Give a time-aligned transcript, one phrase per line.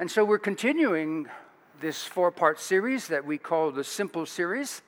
[0.00, 1.28] And so we're continuing
[1.82, 4.80] this four part series that we call the Simple Series.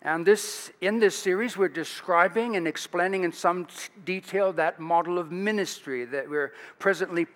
[0.00, 3.66] And this, in this series, we're describing and explaining in some
[4.06, 7.26] detail that model of ministry that we're presently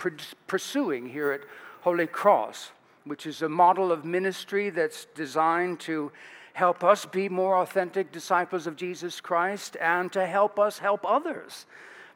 [0.46, 1.42] pursuing here at
[1.82, 2.70] Holy Cross,
[3.04, 6.12] which is a model of ministry that's designed to
[6.54, 11.66] help us be more authentic disciples of Jesus Christ and to help us help others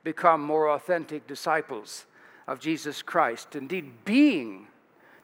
[0.05, 2.07] become more authentic disciples
[2.47, 3.57] of Jesus Christ.
[3.57, 4.67] Indeed, being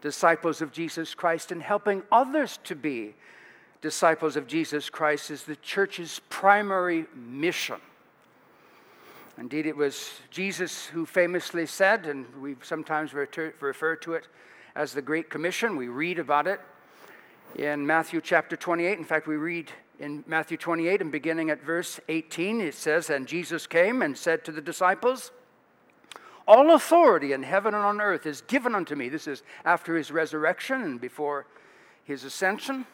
[0.01, 3.15] disciples of Jesus Christ and helping others to be
[3.81, 7.81] disciples of Jesus Christ is the church's primary mission.
[9.39, 14.29] Indeed, it was Jesus who famously said, and we sometimes refer to it
[14.75, 15.77] as the Great Commission.
[15.77, 16.61] We read about it
[17.57, 18.99] in Matthew chapter 28.
[18.99, 23.27] In fact, we read in Matthew 28 and beginning at verse 18, it says, And
[23.27, 25.31] Jesus came and said to the disciples,
[26.51, 29.09] all authority in heaven and on earth is given unto me.
[29.09, 31.47] This is after his resurrection and before
[32.03, 32.87] his ascension.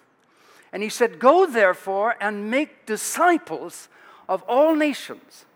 [0.74, 3.88] And he said, Go therefore and make disciples
[4.28, 5.46] of all nations,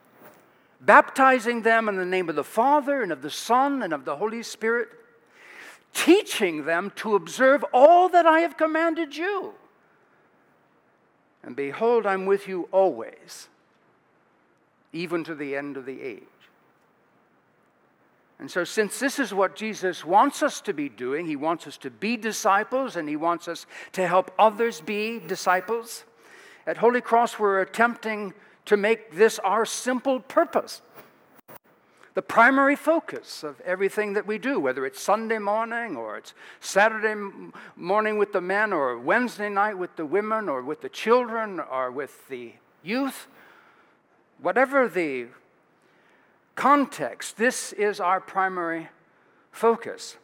[0.81, 4.17] baptizing them in the name of the Father and of the Son and of the
[4.17, 4.89] Holy Spirit,
[5.93, 9.53] teaching them to observe all that I have commanded you.
[11.43, 13.49] And behold, I'm with you always,
[14.91, 16.30] even to the end of the age.
[18.41, 21.77] And so, since this is what Jesus wants us to be doing, He wants us
[21.79, 26.05] to be disciples and He wants us to help others be disciples.
[26.67, 28.33] At Holy Cross, we're attempting
[28.65, 30.81] to make this our simple purpose.
[32.15, 37.15] The primary focus of everything that we do, whether it's Sunday morning or it's Saturday
[37.77, 41.91] morning with the men or Wednesday night with the women or with the children or
[41.91, 43.29] with the youth,
[44.41, 45.27] whatever the
[46.61, 48.87] context, this is our primary
[49.51, 50.19] focus.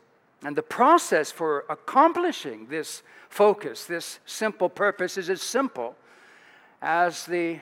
[0.45, 5.97] And the process for accomplishing this focus, this simple purpose, is as simple
[6.83, 7.61] as the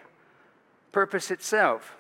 [0.91, 1.95] purpose itself.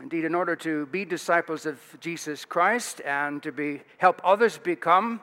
[0.00, 5.22] Indeed, in order to be disciples of Jesus Christ and to be, help others become,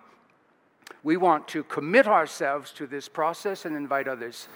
[1.02, 4.50] we want to commit ourselves to this process and invite others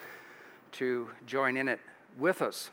[0.74, 1.80] to join in it
[2.20, 2.70] with us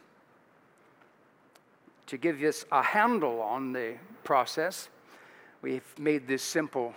[2.11, 3.95] to give us a handle on the
[4.25, 4.89] process,
[5.63, 6.93] we've made this simple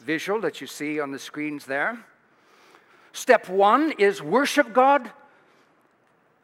[0.00, 2.04] visual that you see on the screens there.
[3.12, 5.12] Step one is worship God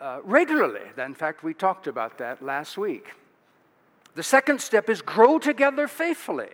[0.01, 0.83] uh, regularly.
[0.97, 3.09] In fact, we talked about that last week.
[4.15, 6.51] The second step is grow together faithfully.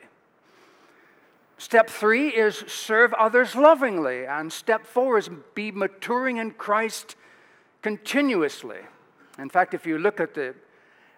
[1.58, 4.24] Step three is serve others lovingly.
[4.24, 7.16] And step four is be maturing in Christ
[7.82, 8.80] continuously.
[9.38, 10.54] In fact, if you look at the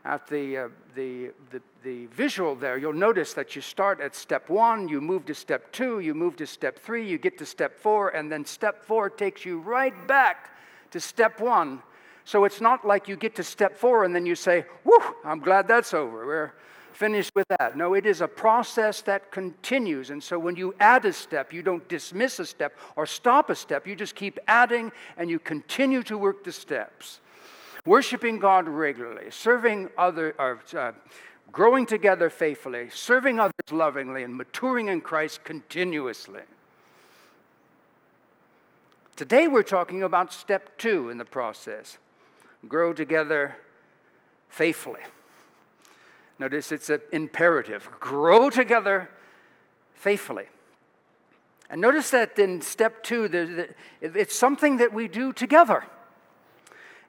[0.04, 4.50] at the, uh, the, the, the, visual there, you'll notice that you start at step
[4.50, 7.78] one, you move to step two, you move to step three, you get to step
[7.78, 10.54] four, and then step four takes you right back
[10.90, 11.82] to step one.
[12.24, 15.40] So it's not like you get to step four and then you say, Whew, I'm
[15.40, 16.26] glad that's over.
[16.26, 16.52] We're
[16.92, 17.76] finished with that.
[17.76, 20.10] No, it is a process that continues.
[20.10, 23.54] And so when you add a step, you don't dismiss a step or stop a
[23.54, 23.86] step.
[23.86, 27.20] You just keep adding and you continue to work the steps
[27.86, 30.92] worshiping God regularly, serving other, or, uh,
[31.52, 36.42] growing together faithfully, serving others lovingly, and maturing in Christ continuously.
[39.16, 41.98] Today we're talking about step two in the process
[42.66, 43.56] grow together
[44.48, 45.02] faithfully.
[46.38, 49.08] Notice it's an imperative grow together
[49.94, 50.46] faithfully.
[51.70, 53.68] And notice that in step two,
[54.00, 55.84] it's something that we do together.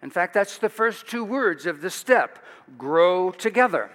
[0.06, 2.38] In fact, that's the first two words of the step
[2.78, 3.90] grow together.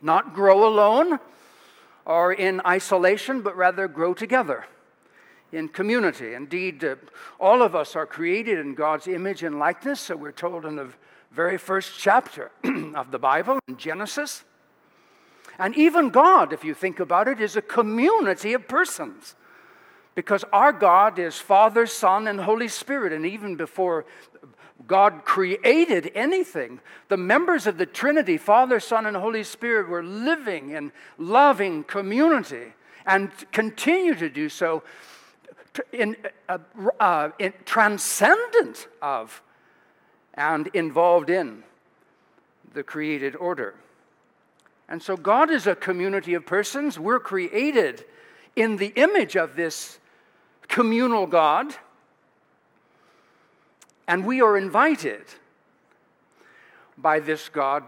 [0.00, 1.18] Not grow alone
[2.06, 4.64] or in isolation, but rather grow together
[5.52, 6.32] in community.
[6.32, 6.96] Indeed, uh,
[7.38, 10.88] all of us are created in God's image and likeness, so we're told in the
[11.30, 12.50] very first chapter
[12.94, 14.44] of the Bible, in Genesis.
[15.58, 19.34] And even God, if you think about it, is a community of persons.
[20.14, 23.12] Because our God is Father, Son, and Holy Spirit.
[23.12, 24.04] And even before
[24.86, 30.70] God created anything, the members of the Trinity, Father, Son, and Holy Spirit, were living
[30.70, 32.72] in loving community
[33.04, 34.82] and continue to do so
[35.92, 36.16] in,
[36.48, 36.58] uh,
[37.00, 39.42] uh, in transcendent of
[40.34, 41.64] and involved in
[42.72, 43.74] the created order.
[44.88, 46.98] And so God is a community of persons.
[46.98, 48.04] We're created
[48.56, 49.98] in the image of this
[50.68, 51.74] communal God.
[54.08, 55.22] And we are invited
[56.96, 57.84] by this God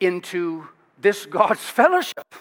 [0.00, 2.24] into this God's fellowship.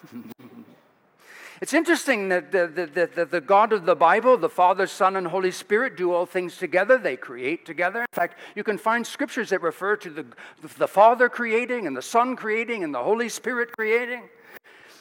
[1.62, 5.26] It's interesting that the, the, the, the, God of the Bible, the Father, Son, and
[5.26, 6.98] Holy Spirit, do all things together.
[6.98, 8.02] They create together.
[8.02, 10.26] In fact, you can find scriptures that refer to the,
[10.78, 14.24] the Father creating, and the Son creating, and the Holy Spirit creating.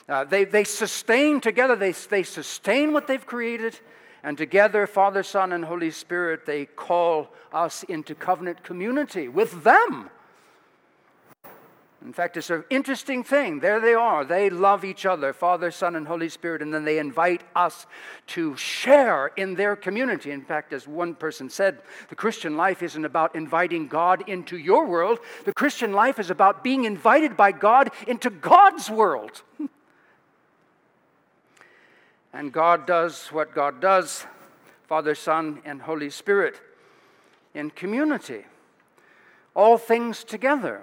[0.08, 3.80] Uh, they, they sustain together, they, they sustain what they've created,
[4.22, 10.10] and together, Father, Son, and Holy Spirit, they call us into covenant community with them.
[12.04, 13.60] In fact, it's an interesting thing.
[13.60, 14.24] There they are.
[14.24, 17.86] They love each other, Father, Son, and Holy Spirit, and then they invite us
[18.28, 20.32] to share in their community.
[20.32, 24.86] In fact, as one person said, the Christian life isn't about inviting God into your
[24.86, 29.42] world, the Christian life is about being invited by God into God's world.
[32.32, 34.26] and God does what God does
[34.92, 36.60] Father, Son, and Holy Spirit
[37.54, 38.44] in community,
[39.56, 40.82] all things together.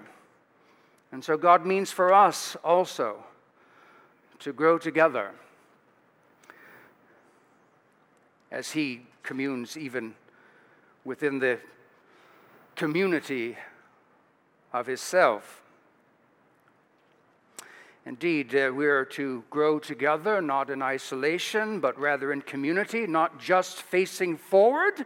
[1.12, 3.24] And so God means for us also
[4.40, 5.30] to grow together
[8.50, 10.14] as He communes even
[11.04, 11.60] within the
[12.74, 13.56] community
[14.72, 15.59] of His self.
[18.06, 23.38] Indeed, uh, we are to grow together, not in isolation, but rather in community, not
[23.38, 25.04] just facing forward,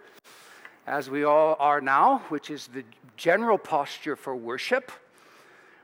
[0.86, 2.84] as we all are now, which is the
[3.16, 4.92] general posture for worship.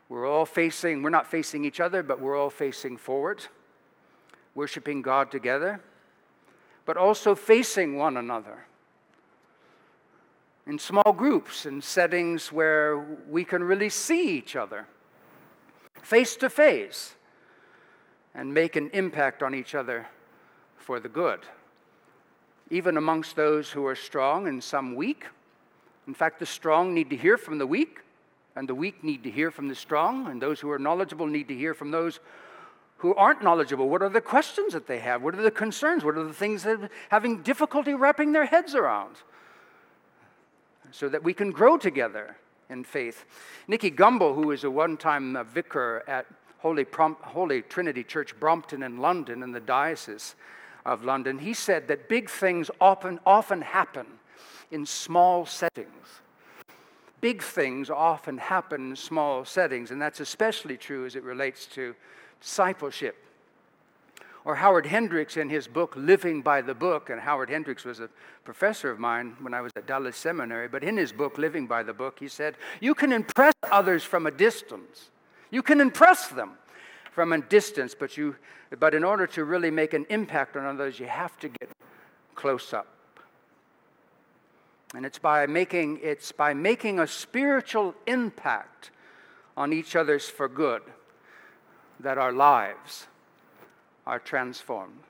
[0.09, 3.45] We're all facing, we're not facing each other, but we're all facing forward,
[4.55, 5.81] worshiping God together,
[6.85, 8.67] but also facing one another.
[10.65, 12.99] In small groups, in settings where
[13.29, 14.87] we can really see each other
[16.03, 17.15] face to face
[18.35, 20.07] and make an impact on each other
[20.77, 21.41] for the good.
[22.71, 25.27] Even amongst those who are strong and some weak.
[26.07, 28.01] In fact, the strong need to hear from the weak
[28.57, 31.49] and the weak need to hear from the strong, and those who are knowledgeable need
[31.49, 32.21] to hear from those
[32.99, 33.89] who aren't knowledgeable.
[33.89, 35.23] What are the questions that they have?
[35.23, 36.05] What are the concerns?
[36.05, 39.17] What are the things that are having difficulty wrapping their heads around?
[40.91, 42.37] So that we can grow together
[42.71, 43.25] in faith.
[43.69, 46.27] Nicky Gumbel, who was a one time uh, vicar at
[46.59, 50.35] Holy, Prom- Holy Trinity Church, Brompton in London, in the Diocese
[50.87, 54.07] of London, he said that big things often, often happen
[54.71, 56.21] in small settings
[57.21, 61.95] big things often happen in small settings, and that's especially true as it relates to
[62.41, 63.17] discipleship.
[64.45, 68.09] Or Howard Hendricks in his book, Living by the Book, and Howard Hendricks was a
[68.45, 71.83] professor of mine when I was at Dallas Seminary, but in his book, Living by
[71.83, 75.11] the Book, he said, You can impress others from a distance.
[75.51, 76.53] You can impress them
[77.13, 78.37] from a distance, but, you,
[78.79, 81.69] but in order to really make an impact on others, you have to get
[82.35, 82.87] close up.
[84.95, 88.91] And it's by making, it's by making a spiritual impact
[89.57, 90.83] on each other's for good
[92.01, 93.07] that our lives
[94.11, 95.05] are transformed.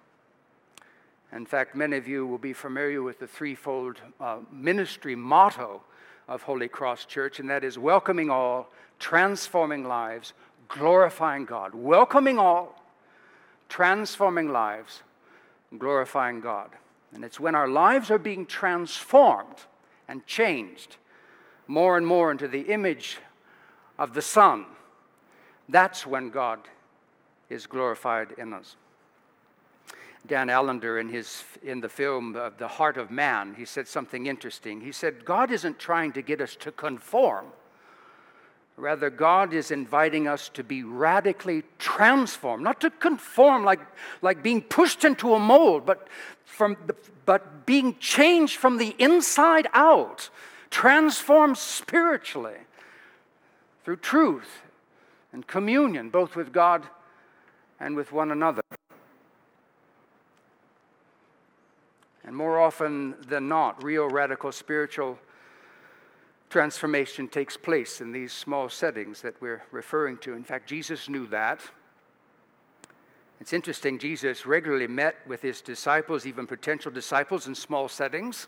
[1.33, 5.81] In fact, many of you will be familiar with the threefold uh, ministry motto
[6.29, 8.69] of Holy Cross Church, and that is welcoming all,
[8.99, 10.35] transforming lives,
[10.69, 11.75] glorifying God.
[11.75, 12.79] Welcoming all,
[13.71, 15.03] transforming lives,
[15.79, 16.69] glorifying God.
[17.15, 19.57] And it's when our lives are being transformed
[20.09, 20.99] and changed
[21.67, 23.17] more and more into the image
[23.99, 24.67] of the Son,
[25.71, 26.61] that's when God
[27.49, 28.77] is glorified in us.
[30.27, 34.27] Dan Allender, in, his, in the film uh, The Heart of Man, he said something
[34.27, 34.81] interesting.
[34.81, 37.47] He said, God isn't trying to get us to conform.
[38.77, 43.81] Rather, God is inviting us to be radically transformed, not to conform like,
[44.23, 46.09] like being pushed into a mold, but,
[46.45, 46.95] from the,
[47.27, 50.31] but being changed from the inside out,
[50.71, 52.57] transformed spiritually
[53.85, 54.63] through truth
[55.33, 56.87] and communion, both with God
[57.79, 58.63] and with one another.
[62.31, 65.19] And more often than not, real radical spiritual
[66.49, 70.35] transformation takes place in these small settings that we're referring to.
[70.35, 71.61] In fact, Jesus knew that.
[73.41, 78.47] It's interesting, Jesus regularly met with his disciples, even potential disciples, in small settings.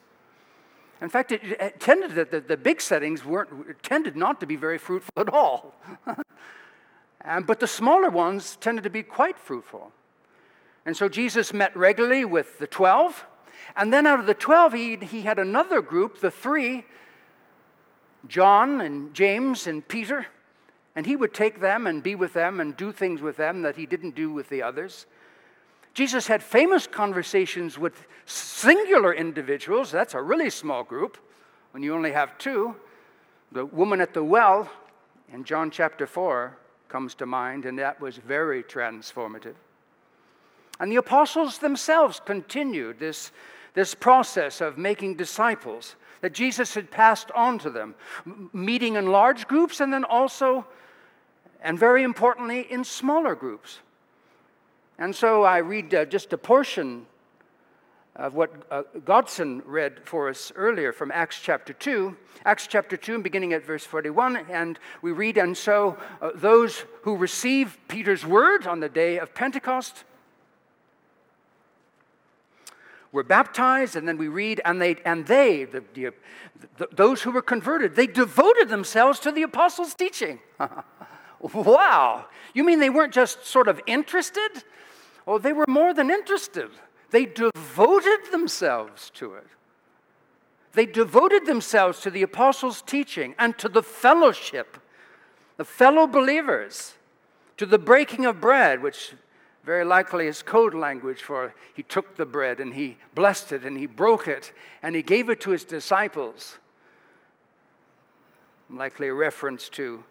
[1.00, 4.78] In fact, it, tended that the, the, big settings weren't tended not to be very
[4.78, 5.74] fruitful at all.
[7.20, 9.90] and, but the smaller ones tended to be quite fruitful.
[10.86, 13.26] And so Jesus met regularly with the 12.
[13.76, 16.85] And then out of the 12, he, he had another group, the three,
[18.28, 20.26] John and James and Peter,
[20.95, 23.76] and he would take them and be with them and do things with them that
[23.76, 25.07] he didn't do with the others.
[25.95, 29.90] Jesus had famous conversations with singular individuals.
[29.90, 31.19] That's a really small group
[31.73, 32.76] when you only have two.
[33.50, 34.71] The woman at the well
[35.33, 36.57] in John chapter 4
[36.88, 39.54] comes to mind, and that was very transformative.
[40.81, 43.31] And the apostles themselves continued this,
[43.74, 47.94] this process of making disciples that Jesus had passed on to them,
[48.52, 50.64] meeting in large groups and then also,
[51.62, 53.80] and very importantly, in smaller groups.
[54.98, 57.06] And so I read uh, just a portion
[58.14, 62.14] of what uh, Godson read for us earlier from Acts chapter 2.
[62.44, 67.16] Acts chapter 2, beginning at verse 41, and we read, And so uh, those who
[67.16, 70.04] received Peter's word on the day of Pentecost
[73.12, 76.12] were baptized, and then we read, and they, and they the, the,
[76.78, 80.40] the, those who were converted, they devoted themselves to the apostles' teaching.
[81.40, 82.25] wow!
[82.54, 84.64] You mean they weren't just sort of interested?
[85.26, 86.71] Oh, they were more than interested.
[87.11, 89.47] They devoted themselves to it.
[90.73, 94.78] They devoted themselves to the apostles' teaching and to the fellowship,
[95.59, 96.95] the fellow believers,
[97.59, 99.12] to the breaking of bread, which
[99.64, 103.78] very likely is code language for he took the bread and he blessed it and
[103.78, 104.52] he broke it
[104.83, 106.59] and he gave it to his disciples.
[108.69, 110.02] Likely a reference to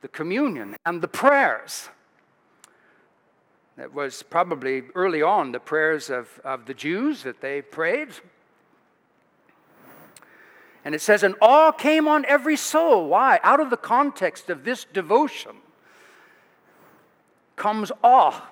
[0.00, 1.88] the communion and the prayers.
[3.76, 8.08] That was probably early on the prayers of, of the Jews that they prayed.
[10.84, 13.08] And it says, and awe came on every soul.
[13.08, 13.40] Why?
[13.42, 15.56] Out of the context of this devotion
[17.56, 18.48] comes awe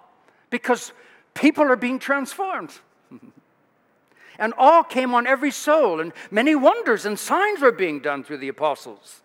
[0.51, 0.93] because
[1.35, 2.73] people are being transformed.
[4.39, 8.39] and awe came on every soul, and many wonders and signs were being done through
[8.39, 9.21] the apostles.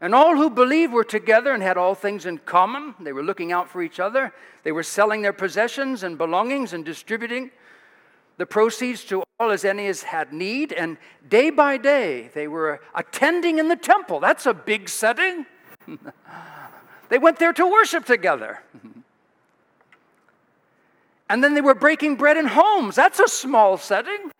[0.00, 2.94] And all who believed were together and had all things in common.
[2.98, 4.32] They were looking out for each other.
[4.64, 7.52] They were selling their possessions and belongings and distributing
[8.36, 10.72] the proceeds to all as any as had need.
[10.72, 10.96] And
[11.28, 14.18] day by day, they were attending in the temple.
[14.18, 15.46] That's a big setting.
[17.08, 18.62] they went there to worship together.
[21.32, 22.94] and then they were breaking bread in homes.
[22.94, 24.30] That's a small setting.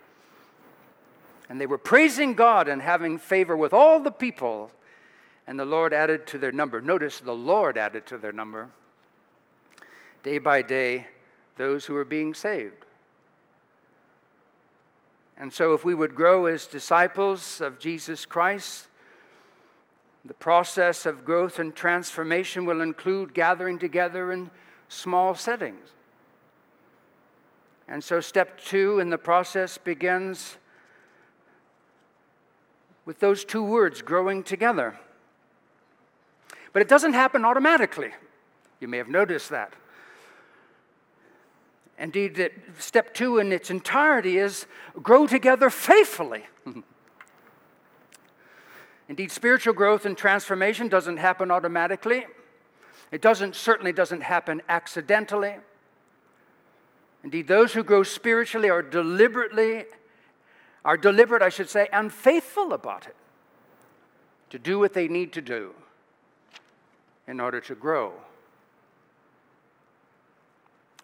[1.49, 4.71] And they were praising God and having favor with all the people
[5.47, 6.83] and the Lord added to their number.
[6.83, 8.69] Notice the Lord added to their number.
[10.23, 11.07] Day by day,
[11.57, 12.85] those who were being saved.
[15.39, 18.89] And so, if we would grow as disciples of Jesus Christ,
[20.27, 24.51] the process of growth and transformation will include gathering together in
[24.91, 25.89] small settings.
[27.93, 30.57] And so, step two in the process begins
[33.05, 34.99] with those two words growing together.
[36.73, 38.13] But it doesn't happen automatically.
[38.81, 39.75] You may have noticed that.
[41.99, 44.65] Indeed, step two in its entirety is
[45.03, 46.47] grow together faithfully.
[49.11, 52.25] Indeed, spiritual growth and transformation doesn't happen automatically.
[53.11, 55.57] It doesn't certainly doesn't happen accidentally.
[57.25, 59.85] Indeed, those who grow spiritually are deliberately,
[60.85, 63.17] are deliberate, I should say, and faithful about it
[64.51, 65.73] to do what they need to do
[67.27, 68.13] in order to grow.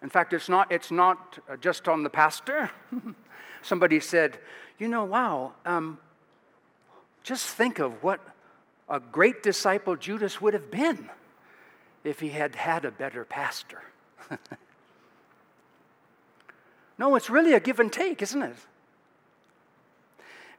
[0.01, 2.69] In fact, it's not, it's not uh, just on the pastor.
[3.61, 4.39] Somebody said,
[4.77, 5.97] You know, wow, um,
[7.23, 8.19] just think of what
[8.87, 11.09] a great disciple Judas would have been
[12.03, 13.81] if he had had a better pastor.
[16.99, 18.55] no, it's really a give and take, isn't it?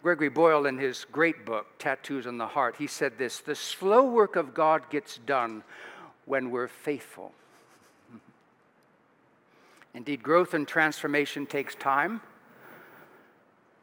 [0.03, 4.05] Gregory Boyle, in his great book, Tattoos on the Heart, he said this The slow
[4.05, 5.63] work of God gets done
[6.25, 7.33] when we're faithful.
[9.95, 12.23] Indeed, growth and transformation takes time.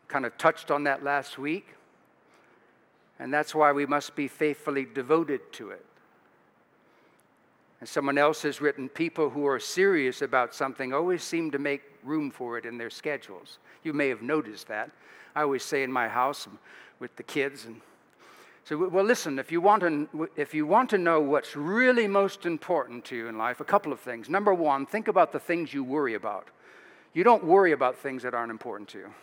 [0.07, 1.75] Kind of touched on that last week.
[3.19, 5.85] And that's why we must be faithfully devoted to it.
[7.79, 11.83] And someone else has written people who are serious about something always seem to make
[12.03, 13.59] room for it in their schedules.
[13.83, 14.89] You may have noticed that.
[15.35, 16.47] I always say in my house
[16.99, 17.81] with the kids and
[18.67, 22.45] so, well, listen, if you, want to, if you want to know what's really most
[22.45, 24.29] important to you in life, a couple of things.
[24.29, 26.49] Number one, think about the things you worry about.
[27.13, 29.13] You don't worry about things that aren't important to you.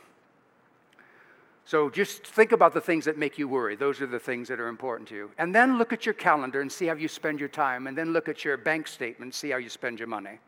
[1.67, 3.75] So just think about the things that make you worry.
[3.75, 5.31] Those are the things that are important to you.
[5.39, 7.87] And then look at your calendar and see how you spend your time.
[7.87, 10.41] And then look at your bank statement, see how you spend your money.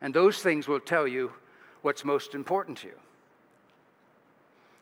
[0.00, 1.32] And those things will tell you
[1.82, 2.94] what's most important to you.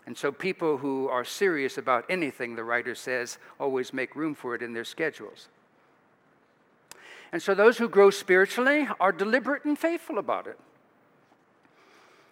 [0.06, 4.54] And so, people who are serious about anything, the writer says, always make room for
[4.54, 5.48] it in their schedules.
[7.30, 10.58] And so, those who grow spiritually are deliberate and faithful about it.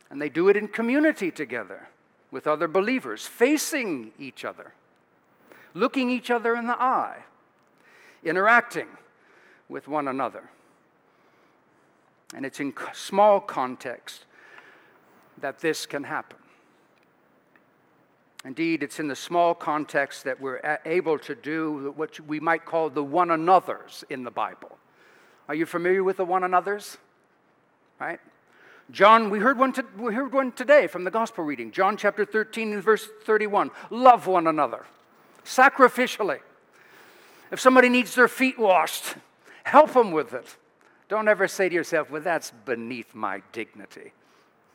[0.09, 1.88] And they do it in community together
[2.37, 4.75] with other believers, facing each other,
[5.73, 7.21] looking each other in the eye,
[8.23, 8.88] interacting
[9.71, 10.50] with one another.
[12.35, 14.26] And it's in small context
[15.38, 16.37] that this can happen.
[18.45, 22.90] Indeed, it's in the small context that we're able to do what we might call
[22.90, 24.76] the one another's in the Bible.
[25.49, 26.99] Are you familiar with the one another's?
[27.99, 28.21] Right?
[28.90, 31.73] John, we heard, one to, we heard one today from the gospel reading.
[31.73, 33.71] John chapter 13 and verse 31.
[33.90, 34.87] Love one another
[35.45, 36.40] sacrificially.
[37.50, 39.14] If somebody needs their feet washed,
[39.64, 40.57] help them with it.
[41.09, 44.12] Don't ever say to yourself, well, that's beneath my dignity.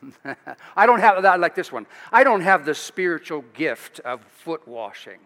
[0.76, 1.86] I don't have that like this one.
[2.10, 5.18] I don't have the spiritual gift of foot washing.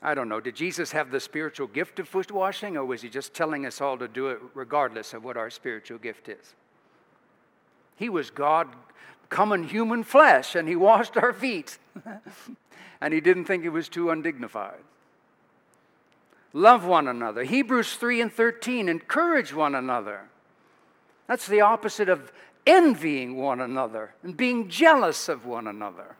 [0.00, 0.40] I don't know.
[0.40, 3.80] Did Jesus have the spiritual gift of foot washing, or was he just telling us
[3.80, 6.54] all to do it regardless of what our spiritual gift is?
[7.96, 8.68] He was God
[9.28, 11.78] come in human flesh, and he washed our feet.
[13.00, 14.80] and he didn't think it was too undignified.
[16.52, 17.42] Love one another.
[17.44, 20.22] Hebrews 3 and 13, encourage one another.
[21.26, 22.32] That's the opposite of
[22.66, 26.16] envying one another and being jealous of one another.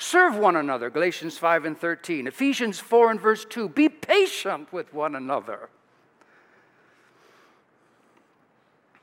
[0.00, 2.26] Serve one another, Galatians 5 and 13.
[2.26, 3.68] Ephesians 4 and verse 2.
[3.68, 5.68] Be patient with one another.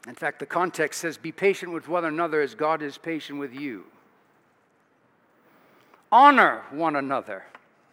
[0.08, 3.54] In fact, the context says, Be patient with one another as God is patient with
[3.54, 3.84] you.
[6.12, 7.44] Honor one another.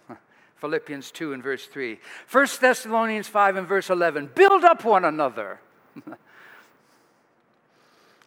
[0.56, 2.00] Philippians 2 and verse 3.
[2.30, 4.30] 1 Thessalonians 5 and verse 11.
[4.34, 5.60] Build up one another.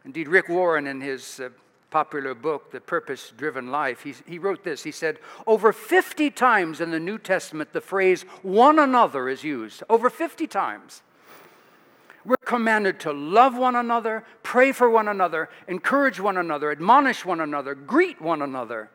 [0.06, 1.50] Indeed, Rick Warren, in his uh,
[1.90, 4.84] popular book, The Purpose Driven Life, he, he wrote this.
[4.84, 9.84] He said, Over 50 times in the New Testament, the phrase one another is used.
[9.90, 11.02] Over 50 times.
[12.26, 17.40] We're commanded to love one another, pray for one another, encourage one another, admonish one
[17.40, 18.90] another, greet one another,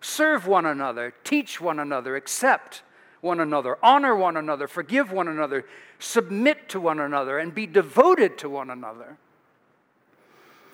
[0.00, 2.82] serve one another, teach one another, accept
[3.20, 5.66] one another, honor one another, forgive one another,
[5.98, 9.18] submit to one another, and be devoted to one another.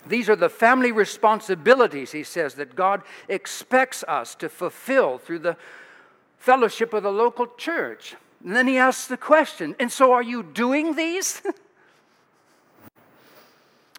[0.07, 5.57] These are the family responsibilities, he says, that God expects us to fulfill through the
[6.39, 8.17] fellowship of the local church.
[8.45, 11.43] And then he asks the question, and so are you doing these?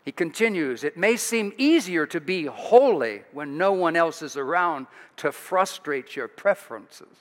[0.05, 4.87] He continues, It may seem easier to be holy when no one else is around
[5.17, 7.15] to frustrate your preferences.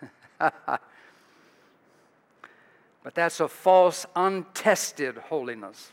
[0.38, 0.80] but
[3.14, 5.92] that's a false, untested holiness.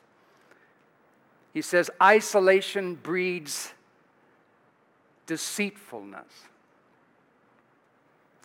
[1.53, 3.73] He says, Isolation breeds
[5.25, 6.31] deceitfulness.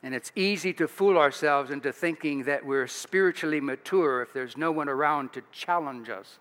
[0.03, 4.71] And it's easy to fool ourselves into thinking that we're spiritually mature if there's no
[4.71, 6.38] one around to challenge us.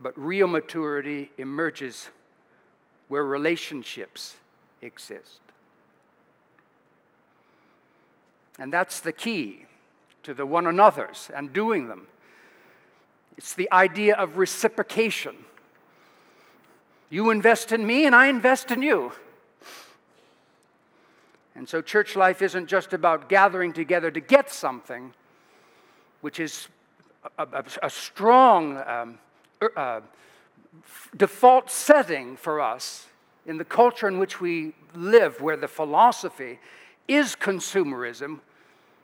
[0.00, 2.08] But real maturity emerges
[3.08, 4.36] where relationships
[4.80, 5.40] exist.
[8.58, 9.66] And that's the key
[10.22, 12.06] to the one another's and doing them.
[13.36, 15.36] It's the idea of reciprocation.
[17.10, 19.12] You invest in me, and I invest in you.
[21.54, 25.12] And so, church life isn't just about gathering together to get something,
[26.20, 26.68] which is
[27.38, 29.18] a, a, a strong um,
[29.62, 30.00] Er, uh,
[31.16, 33.06] default setting for us
[33.46, 36.58] in the culture in which we live, where the philosophy
[37.06, 38.40] is consumerism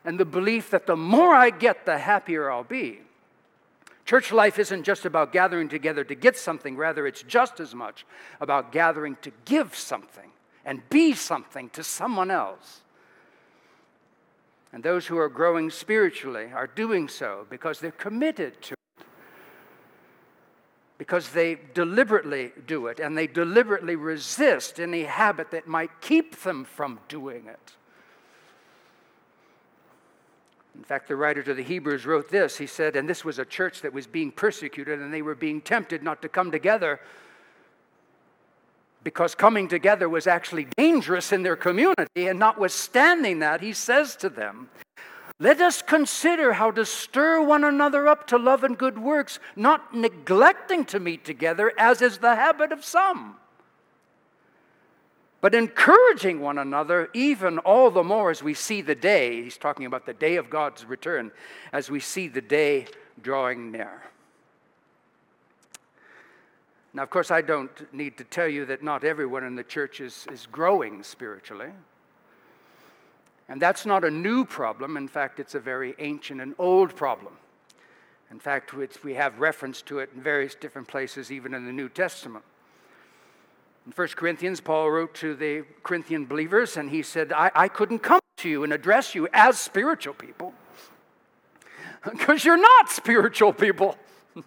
[0.05, 3.01] and the belief that the more I get, the happier I'll be.
[4.11, 8.05] Church life isn't just about gathering together to get something, rather, it's just as much
[8.41, 10.33] about gathering to give something
[10.65, 12.81] and be something to someone else.
[14.73, 19.07] And those who are growing spiritually are doing so because they're committed to it,
[20.99, 26.65] because they deliberately do it and they deliberately resist any habit that might keep them
[26.65, 27.77] from doing it.
[30.81, 32.57] In fact, the writer to the Hebrews wrote this.
[32.57, 35.61] He said, and this was a church that was being persecuted and they were being
[35.61, 37.01] tempted not to come together
[39.05, 42.29] because coming together was actually dangerous in their community.
[42.29, 44.71] And notwithstanding that, he says to them,
[45.39, 49.95] let us consider how to stir one another up to love and good works, not
[49.95, 53.37] neglecting to meet together, as is the habit of some,
[55.41, 59.43] but encouraging one another, even all the more as we see the day.
[59.43, 61.33] He's talking about the day of God's return,
[61.73, 62.87] as we see the day
[63.23, 64.03] drawing near.
[66.93, 70.01] Now, of course, I don't need to tell you that not everyone in the church
[70.01, 71.71] is, is growing spiritually.
[73.49, 74.97] And that's not a new problem.
[74.97, 77.35] In fact, it's a very ancient and old problem.
[78.31, 81.89] In fact, we have reference to it in various different places, even in the New
[81.89, 82.45] Testament.
[83.87, 88.01] In 1 Corinthians, Paul wrote to the Corinthian believers, and he said, I, I couldn't
[88.01, 90.55] come to you and address you as spiritual people.
[92.11, 93.97] because you're not spiritual people.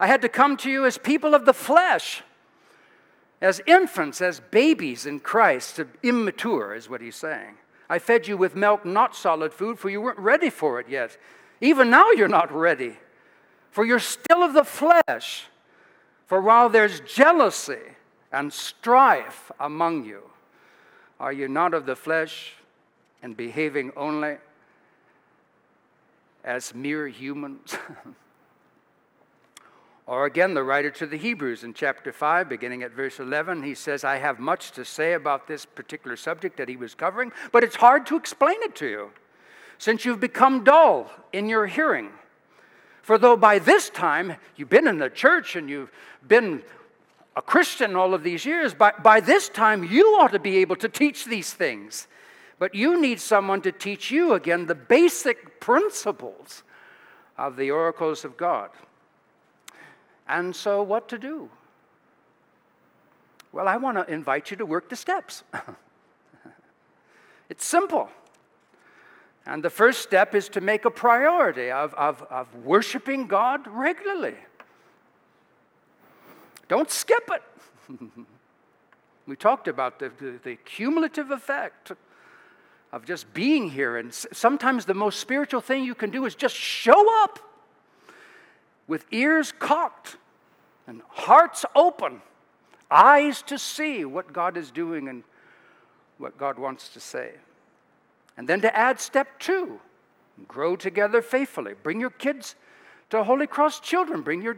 [0.00, 2.22] I had to come to you as people of the flesh,
[3.40, 7.54] as infants, as babies in Christ, immature, is what he's saying.
[7.88, 11.16] I fed you with milk, not solid food, for you weren't ready for it yet.
[11.60, 12.96] Even now, you're not ready,
[13.70, 15.46] for you're still of the flesh.
[16.32, 17.92] For while there's jealousy
[18.32, 20.30] and strife among you,
[21.20, 22.54] are you not of the flesh
[23.22, 24.38] and behaving only
[26.42, 27.76] as mere humans?
[30.06, 33.74] Or again, the writer to the Hebrews in chapter 5, beginning at verse 11, he
[33.74, 37.62] says, I have much to say about this particular subject that he was covering, but
[37.62, 39.10] it's hard to explain it to you
[39.78, 42.10] since you've become dull in your hearing.
[43.02, 45.90] For though by this time you've been in the church and you've
[46.26, 46.62] been
[47.36, 50.76] a Christian all of these years, by, by this time you ought to be able
[50.76, 52.06] to teach these things.
[52.58, 56.62] But you need someone to teach you again the basic principles
[57.36, 58.70] of the oracles of God.
[60.28, 61.50] And so, what to do?
[63.50, 65.42] Well, I want to invite you to work the steps.
[67.48, 68.08] it's simple.
[69.44, 74.36] And the first step is to make a priority of, of, of worshiping God regularly.
[76.68, 77.98] Don't skip it.
[79.26, 81.92] we talked about the, the, the, cumulative effect
[82.92, 83.96] of just being here.
[83.96, 87.38] And sometimes the most spiritual thing you can do is just show up
[88.86, 90.16] with ears cocked
[90.86, 92.22] and hearts open,
[92.90, 95.24] eyes to see what God is doing and
[96.18, 97.32] what God wants to say.
[98.36, 99.80] And then to add step two
[100.48, 101.74] grow together faithfully.
[101.82, 102.56] Bring your kids
[103.10, 104.56] to Holy Cross Children, bring your,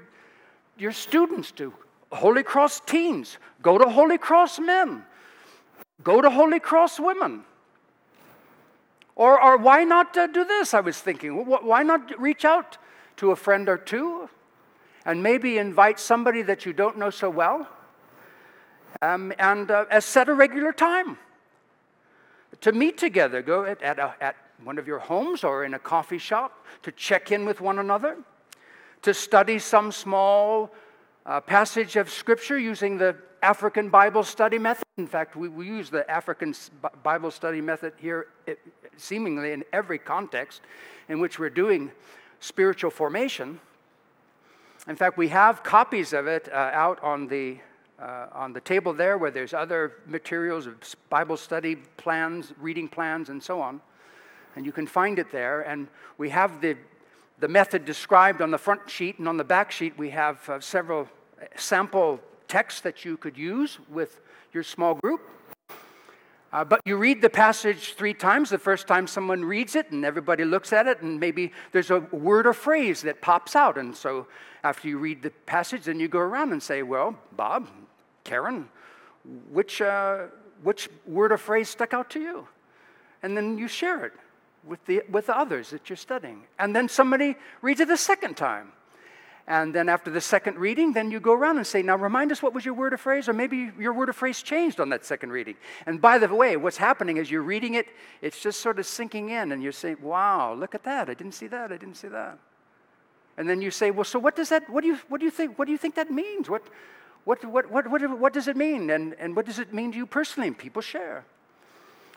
[0.79, 1.73] your students to
[2.13, 5.03] Holy Cross Teens, go to Holy Cross Men,
[6.03, 7.43] go to Holy Cross Women.
[9.17, 10.75] Or, or why not uh, do this?
[10.75, 11.47] I was thinking.
[11.47, 12.79] Why not reach out
[13.17, 14.29] to a friend or two
[15.05, 17.69] and maybe invite somebody that you don't know so well
[19.03, 21.19] um, and uh, set a regular time
[22.65, 23.43] to meet together.
[23.43, 26.91] Go at, at, a, at one of your homes or in a coffee shop to
[26.93, 28.17] check in with one another,
[29.03, 30.73] to study some small
[31.27, 34.87] uh, passage of Scripture using the African Bible study method.
[34.97, 36.55] In fact, we, we use the African
[37.03, 38.59] Bible study method here, it,
[38.97, 40.63] seemingly in every context
[41.11, 41.93] in which we're doing
[42.41, 43.61] spiritual formation.
[44.89, 47.59] In fact, we have copies of it uh, out on the,
[48.05, 50.75] uh, on the table there where there's other materials of
[51.09, 53.81] Bible study plans, reading plans, and so on.
[54.57, 55.63] And you can find it there.
[55.63, 55.89] And
[56.19, 56.77] we have the,
[57.41, 60.61] the method described on the front sheet, and on the back sheet, we have uh,
[60.61, 61.09] several
[61.57, 64.21] sample texts that you could use with
[64.53, 65.23] your small group.
[66.53, 68.51] Uh, but you read the passage three times.
[68.51, 71.99] The first time someone reads it and everybody looks at it, and maybe there's a
[71.99, 73.77] word or phrase that pops out.
[73.77, 74.29] And so
[74.63, 77.69] after you read the passage, then you go around and say, Well, Bob,
[78.25, 78.69] Karen,
[79.51, 80.27] which, uh,
[80.63, 82.49] which word or phrase stuck out to you?
[83.23, 84.13] And then you share it
[84.67, 86.45] with the, with the others that you're studying.
[86.59, 88.73] And then somebody reads it a second time.
[89.47, 92.43] And then after the second reading, then you go around and say, Now remind us
[92.43, 95.05] what was your word or phrase, or maybe your word or phrase changed on that
[95.05, 95.57] second reading.
[95.85, 97.87] And by the way, what's happening is you're reading it,
[98.23, 101.11] it's just sort of sinking in, and you're saying, Wow, look at that.
[101.11, 101.73] I didn't see that.
[101.73, 102.39] I didn't see that.
[103.37, 105.31] And then you say, Well, so what does that, what do you, what do you
[105.31, 106.49] think, what do you think that means?
[106.49, 106.63] What,
[107.25, 108.91] what, what, what, what, does it mean?
[108.91, 110.49] And, and what does it mean to you personally?
[110.49, 111.25] And people share.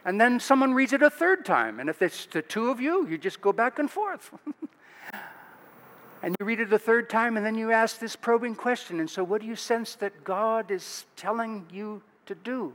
[0.04, 1.80] And then someone reads it a third time.
[1.80, 4.32] And if it's the two of you, you just go back and forth.
[6.22, 9.00] and you read it a third time, and then you ask this probing question.
[9.00, 12.74] And so, what do you sense that God is telling you to do?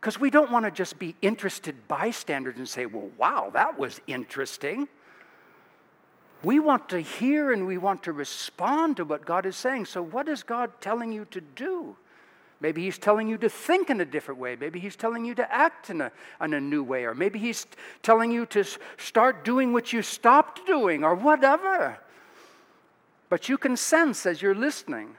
[0.00, 4.00] Because we don't want to just be interested bystanders and say, well, wow, that was
[4.06, 4.88] interesting.
[6.42, 9.86] We want to hear and we want to respond to what God is saying.
[9.86, 11.96] So, what is God telling you to do?
[12.60, 14.54] Maybe he's telling you to think in a different way.
[14.54, 17.04] Maybe he's telling you to act in a, in a new way.
[17.04, 17.66] Or maybe he's
[18.02, 18.64] telling you to
[18.98, 21.98] start doing what you stopped doing or whatever.
[23.30, 25.16] But you can sense as you're listening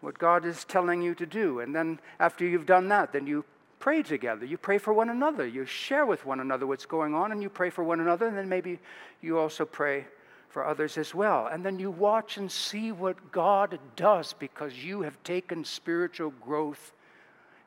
[0.00, 1.60] what God is telling you to do.
[1.60, 3.44] And then after you've done that, then you
[3.78, 4.44] pray together.
[4.44, 5.46] You pray for one another.
[5.46, 8.26] You share with one another what's going on and you pray for one another.
[8.26, 8.80] And then maybe
[9.20, 10.06] you also pray
[10.48, 11.46] for others as well.
[11.46, 16.92] And then you watch and see what God does because you have taken spiritual growth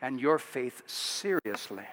[0.01, 1.85] and your faith seriously.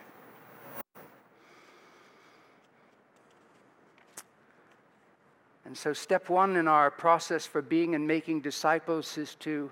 [5.64, 9.70] And so, step one in our process for being and making disciples is to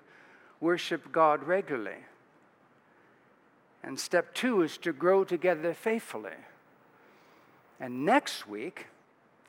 [0.61, 1.96] worship God regularly.
[3.83, 6.37] And step two is to grow together faithfully.
[7.81, 8.88] And next week,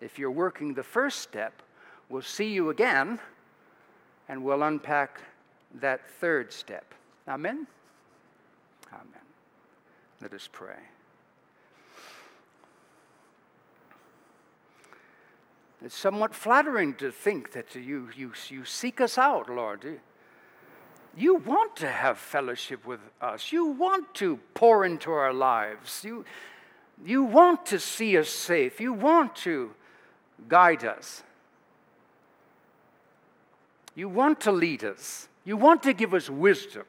[0.01, 1.61] if you're working the first step,
[2.09, 3.19] we'll see you again
[4.29, 5.21] and we'll unpack
[5.75, 6.93] that third step.
[7.27, 7.67] Amen?
[8.93, 9.25] Amen.
[10.21, 10.75] Let us pray.
[15.83, 19.99] It's somewhat flattering to think that you, you, you seek us out, Lord.
[21.15, 23.51] You want to have fellowship with us.
[23.51, 26.03] You want to pour into our lives.
[26.03, 26.25] You,
[27.05, 28.81] you want to see us safe.
[28.81, 29.71] You want to
[30.47, 31.23] guide us.
[33.95, 35.27] You want to lead us.
[35.43, 36.83] You want to give us wisdom.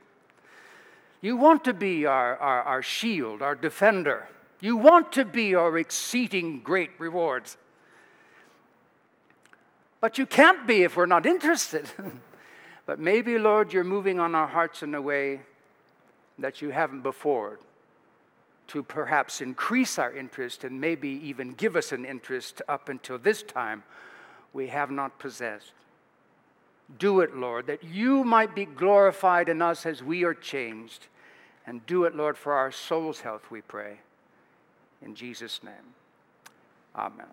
[1.21, 4.29] You want to be our, our, our shield, our defender.
[4.61, 7.57] You want to be our exceeding great rewards.
[10.01, 11.87] But you can't be if we're not interested.
[12.87, 15.41] but maybe, Lord, you're moving on our hearts in a way
[16.39, 17.59] that you haven't before
[18.69, 23.43] to perhaps increase our interest and maybe even give us an interest up until this
[23.43, 23.83] time
[24.53, 25.73] we have not possessed.
[26.99, 31.07] Do it, Lord, that you might be glorified in us as we are changed.
[31.67, 33.99] And do it, Lord, for our soul's health, we pray.
[35.03, 35.95] In Jesus' name,
[36.97, 37.27] amen.